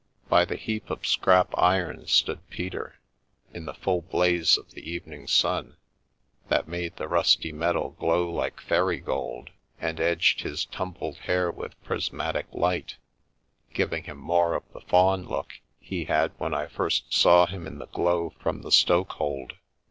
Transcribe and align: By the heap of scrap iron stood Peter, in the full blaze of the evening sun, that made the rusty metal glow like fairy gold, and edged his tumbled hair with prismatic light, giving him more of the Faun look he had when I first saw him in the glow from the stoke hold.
By 0.29 0.45
the 0.45 0.55
heap 0.55 0.89
of 0.89 1.05
scrap 1.05 1.53
iron 1.59 2.07
stood 2.07 2.39
Peter, 2.49 2.95
in 3.53 3.65
the 3.65 3.75
full 3.75 4.01
blaze 4.01 4.57
of 4.57 4.71
the 4.71 4.89
evening 4.89 5.27
sun, 5.27 5.77
that 6.49 6.67
made 6.67 6.95
the 6.95 7.07
rusty 7.07 7.51
metal 7.51 7.91
glow 7.91 8.27
like 8.27 8.59
fairy 8.59 8.97
gold, 8.99 9.51
and 9.79 9.99
edged 9.99 10.41
his 10.41 10.65
tumbled 10.65 11.17
hair 11.17 11.51
with 11.51 11.79
prismatic 11.83 12.47
light, 12.51 12.97
giving 13.75 14.05
him 14.05 14.17
more 14.17 14.55
of 14.55 14.63
the 14.73 14.81
Faun 14.81 15.27
look 15.27 15.53
he 15.79 16.05
had 16.05 16.31
when 16.39 16.55
I 16.55 16.65
first 16.65 17.13
saw 17.13 17.45
him 17.45 17.67
in 17.67 17.77
the 17.77 17.85
glow 17.85 18.33
from 18.39 18.63
the 18.63 18.71
stoke 18.71 19.11
hold. 19.11 19.53